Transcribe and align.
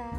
Halsa. 0.00 0.16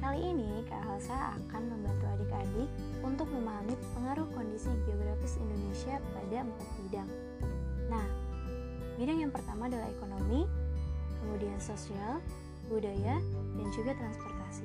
Kali 0.00 0.20
ini 0.24 0.64
Kak 0.72 0.80
Halsa 0.88 1.36
akan 1.36 1.62
membantu 1.68 2.04
adik-adik 2.16 2.68
untuk 3.04 3.28
memahami 3.28 3.76
pengaruh 3.92 4.24
kondisi 4.32 4.72
geografis 4.88 5.36
Indonesia 5.36 6.00
pada 6.16 6.38
empat 6.40 6.68
bidang. 6.80 7.10
Nah, 7.92 8.06
bidang 8.96 9.18
yang 9.20 9.32
pertama 9.36 9.68
adalah 9.68 9.84
ekonomi, 9.92 10.48
kemudian 11.20 11.60
sosial, 11.60 12.24
budaya, 12.72 13.20
dan 13.60 13.68
juga 13.76 13.92
transportasi. 14.00 14.64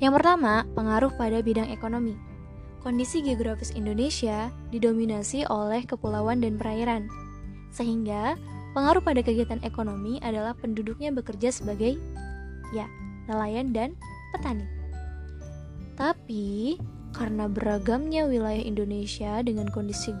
Yang 0.00 0.12
pertama, 0.16 0.64
pengaruh 0.72 1.12
pada 1.20 1.44
bidang 1.44 1.68
ekonomi. 1.68 2.16
Kondisi 2.80 3.20
geografis 3.20 3.74
Indonesia 3.76 4.48
didominasi 4.72 5.44
oleh 5.44 5.84
kepulauan 5.84 6.40
dan 6.40 6.56
perairan, 6.56 7.04
sehingga 7.68 8.40
pengaruh 8.76 9.00
pada 9.00 9.24
kegiatan 9.24 9.64
ekonomi 9.64 10.20
adalah 10.20 10.52
penduduknya 10.52 11.08
bekerja 11.08 11.48
sebagai 11.48 11.96
ya, 12.76 12.84
nelayan 13.24 13.72
dan 13.72 13.96
petani. 14.36 14.68
Tapi 15.96 16.76
karena 17.16 17.48
beragamnya 17.48 18.28
wilayah 18.28 18.60
Indonesia 18.60 19.40
dengan 19.40 19.72
kondisi 19.72 20.12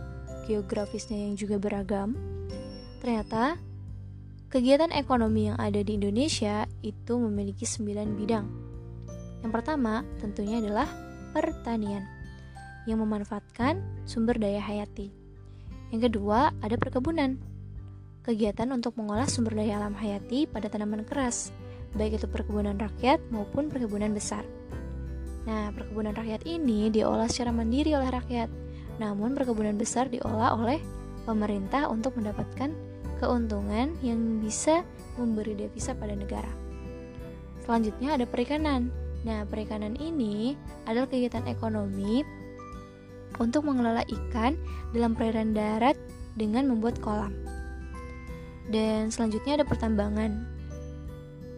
geografisnya 0.48 1.28
yang 1.28 1.36
juga 1.36 1.60
beragam, 1.60 2.16
ternyata 3.04 3.60
kegiatan 4.48 4.88
ekonomi 4.96 5.52
yang 5.52 5.60
ada 5.60 5.84
di 5.84 6.00
Indonesia 6.00 6.64
itu 6.80 7.20
memiliki 7.20 7.68
9 7.68 8.16
bidang. 8.16 8.48
Yang 9.44 9.52
pertama 9.52 10.00
tentunya 10.16 10.64
adalah 10.64 10.88
pertanian 11.36 12.08
yang 12.88 13.04
memanfaatkan 13.04 13.84
sumber 14.08 14.40
daya 14.40 14.64
hayati. 14.64 15.12
Yang 15.92 16.08
kedua, 16.08 16.56
ada 16.64 16.80
perkebunan. 16.80 17.55
Kegiatan 18.26 18.74
untuk 18.74 18.98
mengolah 18.98 19.30
sumber 19.30 19.54
daya 19.54 19.78
alam 19.78 19.94
hayati 19.94 20.50
pada 20.50 20.66
tanaman 20.66 21.06
keras, 21.06 21.54
baik 21.94 22.18
itu 22.18 22.26
perkebunan 22.26 22.74
rakyat 22.74 23.22
maupun 23.30 23.70
perkebunan 23.70 24.10
besar. 24.10 24.42
Nah, 25.46 25.70
perkebunan 25.70 26.10
rakyat 26.10 26.42
ini 26.42 26.90
diolah 26.90 27.30
secara 27.30 27.54
mandiri 27.54 27.94
oleh 27.94 28.10
rakyat, 28.10 28.50
namun 28.98 29.38
perkebunan 29.38 29.78
besar 29.78 30.10
diolah 30.10 30.58
oleh 30.58 30.82
pemerintah 31.22 31.86
untuk 31.86 32.18
mendapatkan 32.18 32.74
keuntungan 33.22 33.94
yang 34.02 34.42
bisa 34.42 34.82
memberi 35.14 35.54
devisa 35.54 35.94
pada 35.94 36.18
negara. 36.18 36.50
Selanjutnya 37.62 38.18
ada 38.18 38.26
perikanan. 38.26 38.90
Nah, 39.22 39.46
perikanan 39.46 39.94
ini 40.02 40.58
adalah 40.82 41.06
kegiatan 41.06 41.46
ekonomi 41.46 42.26
untuk 43.38 43.70
mengelola 43.70 44.02
ikan 44.02 44.58
dalam 44.90 45.14
perairan 45.14 45.54
darat 45.54 45.94
dengan 46.34 46.66
membuat 46.66 46.98
kolam. 46.98 47.55
Dan 48.70 49.14
selanjutnya 49.14 49.62
ada 49.62 49.66
pertambangan. 49.66 50.46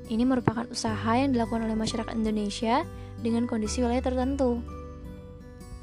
Ini 0.09 0.25
merupakan 0.25 0.65
usaha 0.73 1.13
yang 1.17 1.37
dilakukan 1.37 1.69
oleh 1.69 1.77
masyarakat 1.77 2.17
Indonesia 2.17 2.85
dengan 3.21 3.45
kondisi 3.45 3.85
wilayah 3.85 4.05
tertentu. 4.05 4.65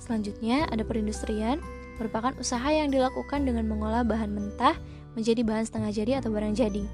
Selanjutnya 0.01 0.69
ada 0.69 0.85
perindustrian, 0.85 1.61
merupakan 1.97 2.33
usaha 2.37 2.65
yang 2.69 2.89
dilakukan 2.89 3.45
dengan 3.45 3.65
mengolah 3.69 4.05
bahan 4.05 4.33
mentah 4.33 4.77
menjadi 5.13 5.41
bahan 5.41 5.65
setengah 5.65 5.91
jadi 5.93 6.11
atau 6.21 6.29
barang 6.29 6.53
jadi. 6.53 6.85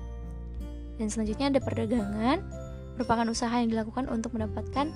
Dan 0.99 1.07
selanjutnya 1.09 1.51
ada 1.55 1.59
perdagangan, 1.59 2.37
merupakan 2.95 3.27
usaha 3.31 3.55
yang 3.57 3.73
dilakukan 3.73 4.07
untuk 4.11 4.37
mendapatkan 4.37 4.93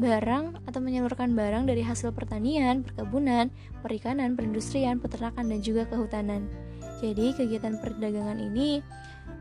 barang 0.00 0.64
atau 0.64 0.80
menyalurkan 0.80 1.36
barang 1.36 1.68
dari 1.68 1.84
hasil 1.84 2.16
pertanian, 2.16 2.80
perkebunan, 2.80 3.52
perikanan, 3.84 4.32
perindustrian, 4.32 4.96
peternakan, 4.96 5.52
dan 5.52 5.60
juga 5.60 5.84
kehutanan. 5.84 6.48
Jadi, 7.02 7.34
kegiatan 7.34 7.82
perdagangan 7.82 8.38
ini 8.38 8.78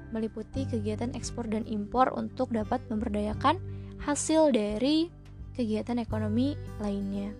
meliputi 0.09 0.65
kegiatan 0.65 1.13
ekspor 1.13 1.47
dan 1.47 1.63
impor 1.69 2.11
untuk 2.17 2.49
dapat 2.51 2.81
memberdayakan 2.89 3.61
hasil 4.01 4.49
dari 4.51 5.13
kegiatan 5.53 6.01
ekonomi 6.01 6.57
lainnya. 6.81 7.31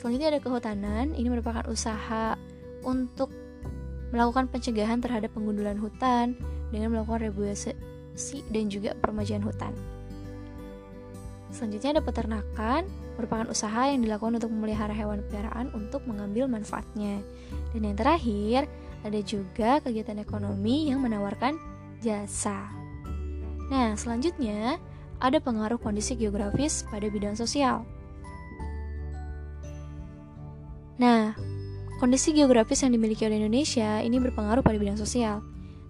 Selanjutnya 0.00 0.32
ada 0.32 0.40
kehutanan, 0.40 1.12
ini 1.12 1.28
merupakan 1.28 1.68
usaha 1.68 2.34
untuk 2.88 3.28
melakukan 4.10 4.48
pencegahan 4.48 4.98
terhadap 4.98 5.30
penggundulan 5.36 5.78
hutan 5.78 6.34
dengan 6.72 6.96
melakukan 6.96 7.30
regulasi 7.30 7.76
dan 8.50 8.72
juga 8.72 8.96
permajaan 8.98 9.44
hutan. 9.44 9.76
Selanjutnya 11.50 11.98
ada 11.98 12.02
peternakan, 12.02 12.86
merupakan 13.18 13.46
usaha 13.50 13.90
yang 13.90 14.06
dilakukan 14.06 14.38
untuk 14.38 14.50
memelihara 14.54 14.94
hewan 14.94 15.20
peliharaan 15.26 15.68
untuk 15.74 16.06
mengambil 16.06 16.46
manfaatnya. 16.46 17.20
Dan 17.74 17.90
yang 17.90 17.98
terakhir, 17.98 18.70
ada 19.00 19.20
juga 19.24 19.80
kegiatan 19.80 20.20
ekonomi 20.20 20.92
yang 20.92 21.00
menawarkan 21.00 21.56
jasa. 22.00 22.68
Nah, 23.70 23.94
selanjutnya 23.94 24.80
ada 25.20 25.38
pengaruh 25.38 25.78
kondisi 25.78 26.16
geografis 26.16 26.82
pada 26.88 27.06
bidang 27.06 27.36
sosial. 27.36 27.84
Nah, 31.00 31.32
kondisi 31.96 32.36
geografis 32.36 32.84
yang 32.84 32.92
dimiliki 32.92 33.24
oleh 33.24 33.40
Indonesia 33.40 34.04
ini 34.04 34.20
berpengaruh 34.20 34.60
pada 34.60 34.76
bidang 34.76 35.00
sosial. 35.00 35.40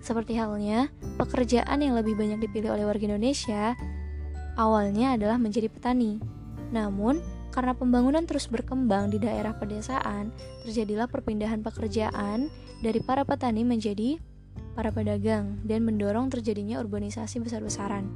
Seperti 0.01 0.39
halnya, 0.39 0.89
pekerjaan 1.19 1.83
yang 1.83 1.99
lebih 1.99 2.15
banyak 2.15 2.41
dipilih 2.47 2.73
oleh 2.73 2.87
warga 2.87 3.05
Indonesia 3.11 3.75
awalnya 4.55 5.17
adalah 5.17 5.37
menjadi 5.41 5.67
petani. 5.73 6.21
Namun, 6.71 7.19
karena 7.51 7.75
pembangunan 7.75 8.23
terus 8.27 8.47
berkembang 8.47 9.11
di 9.11 9.19
daerah 9.19 9.55
pedesaan, 9.59 10.31
terjadilah 10.63 11.11
perpindahan 11.11 11.67
pekerjaan 11.67 12.47
dari 12.79 13.03
para 13.03 13.27
petani 13.27 13.67
menjadi 13.67 14.23
para 14.79 14.95
pedagang 14.95 15.59
dan 15.67 15.83
mendorong 15.83 16.31
terjadinya 16.31 16.79
urbanisasi 16.79 17.43
besar-besaran. 17.43 18.07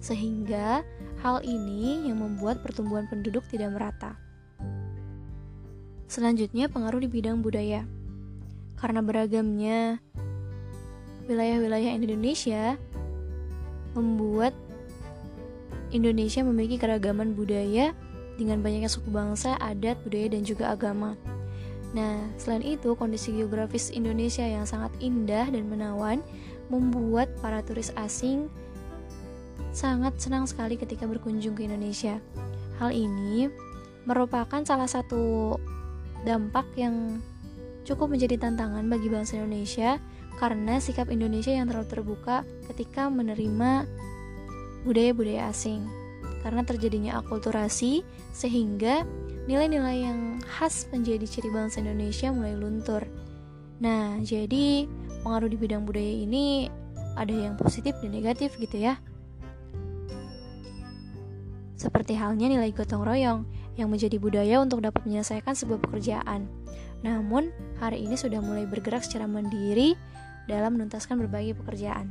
Sehingga 0.00 0.82
hal 1.20 1.44
ini 1.44 2.08
yang 2.08 2.24
membuat 2.24 2.64
pertumbuhan 2.64 3.04
penduduk 3.12 3.44
tidak 3.52 3.76
merata. 3.76 4.16
Selanjutnya 6.08 6.72
pengaruh 6.72 7.04
di 7.04 7.08
bidang 7.12 7.44
budaya. 7.44 7.84
Karena 8.80 9.04
beragamnya 9.04 10.00
wilayah-wilayah 11.28 11.92
Indonesia 11.92 12.80
membuat 13.92 14.56
Indonesia 15.92 16.40
memiliki 16.40 16.80
keragaman 16.80 17.36
budaya 17.36 17.92
dengan 18.38 18.62
banyaknya 18.62 18.86
suku 18.86 19.10
bangsa, 19.10 19.58
adat, 19.58 19.98
budaya, 20.06 20.38
dan 20.38 20.46
juga 20.46 20.70
agama. 20.70 21.18
Nah, 21.92 22.22
selain 22.38 22.62
itu, 22.62 22.94
kondisi 22.94 23.34
geografis 23.34 23.90
Indonesia 23.90 24.46
yang 24.46 24.64
sangat 24.64 24.94
indah 25.02 25.50
dan 25.50 25.66
menawan 25.66 26.22
membuat 26.70 27.32
para 27.42 27.64
turis 27.64 27.90
asing 27.98 28.46
sangat 29.74 30.16
senang 30.20 30.44
sekali 30.46 30.78
ketika 30.78 31.04
berkunjung 31.04 31.56
ke 31.58 31.66
Indonesia. 31.66 32.22
Hal 32.78 32.94
ini 32.94 33.50
merupakan 34.06 34.62
salah 34.64 34.88
satu 34.88 35.56
dampak 36.22 36.64
yang 36.78 37.20
cukup 37.88 38.12
menjadi 38.12 38.36
tantangan 38.36 38.84
bagi 38.86 39.08
bangsa 39.08 39.40
Indonesia 39.40 39.96
karena 40.38 40.78
sikap 40.78 41.10
Indonesia 41.10 41.50
yang 41.50 41.66
terlalu 41.66 41.88
terbuka 41.88 42.46
ketika 42.70 43.10
menerima 43.10 43.88
budaya-budaya 44.86 45.50
asing. 45.50 45.97
Karena 46.42 46.62
terjadinya 46.62 47.18
akulturasi, 47.18 48.06
sehingga 48.30 49.02
nilai-nilai 49.48 50.06
yang 50.06 50.38
khas 50.44 50.86
menjadi 50.92 51.24
ciri 51.24 51.50
bangsa 51.50 51.80
Indonesia 51.82 52.30
mulai 52.30 52.54
luntur. 52.54 53.02
Nah, 53.78 54.18
jadi 54.22 54.86
pengaruh 55.22 55.50
di 55.50 55.58
bidang 55.58 55.86
budaya 55.88 56.14
ini 56.24 56.68
ada 57.18 57.34
yang 57.34 57.58
positif 57.58 57.98
dan 57.98 58.14
negatif 58.14 58.54
gitu 58.58 58.78
ya. 58.78 59.00
Seperti 61.78 62.18
halnya 62.18 62.50
nilai 62.50 62.74
gotong 62.74 63.06
royong 63.06 63.46
yang 63.78 63.86
menjadi 63.86 64.18
budaya 64.18 64.58
untuk 64.58 64.82
dapat 64.82 65.06
menyelesaikan 65.06 65.54
sebuah 65.54 65.78
pekerjaan. 65.78 66.50
Namun, 67.06 67.54
hari 67.78 68.02
ini 68.02 68.18
sudah 68.18 68.42
mulai 68.42 68.66
bergerak 68.66 69.06
secara 69.06 69.30
mandiri 69.30 69.94
dalam 70.50 70.74
menuntaskan 70.74 71.22
berbagai 71.22 71.54
pekerjaan. 71.62 72.10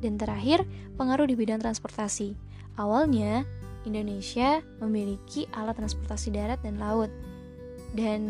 Dan 0.00 0.16
terakhir, 0.16 0.64
pengaruh 0.96 1.28
di 1.28 1.36
bidang 1.36 1.60
transportasi. 1.60 2.47
Awalnya, 2.78 3.42
Indonesia 3.82 4.62
memiliki 4.78 5.50
alat 5.50 5.74
transportasi 5.74 6.30
darat 6.30 6.62
dan 6.62 6.78
laut, 6.78 7.10
dan 7.98 8.22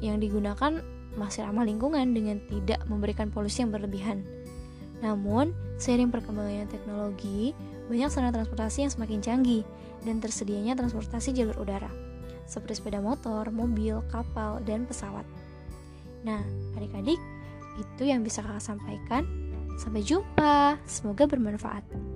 yang 0.00 0.16
digunakan 0.16 0.80
masih 1.12 1.44
ramah 1.44 1.68
lingkungan 1.68 2.16
dengan 2.16 2.40
tidak 2.48 2.80
memberikan 2.88 3.28
polusi 3.28 3.60
yang 3.60 3.68
berlebihan. 3.68 4.24
Namun, 5.04 5.52
seiring 5.76 6.08
perkembangan 6.08 6.72
teknologi, 6.72 7.52
banyak 7.92 8.08
sarana 8.08 8.32
transportasi 8.32 8.88
yang 8.88 8.92
semakin 8.96 9.20
canggih 9.20 9.62
dan 10.08 10.24
tersedianya 10.24 10.72
transportasi 10.72 11.36
jalur 11.36 11.58
udara, 11.60 11.92
seperti 12.48 12.80
sepeda 12.80 13.04
motor, 13.04 13.52
mobil, 13.52 14.00
kapal, 14.08 14.62
dan 14.64 14.88
pesawat. 14.88 15.28
Nah, 16.24 16.40
adik-adik, 16.80 17.20
itu 17.76 18.02
yang 18.08 18.24
bisa 18.24 18.40
kakak 18.40 18.62
sampaikan. 18.62 19.26
Sampai 19.76 20.00
jumpa, 20.00 20.78
semoga 20.88 21.26
bermanfaat. 21.28 22.11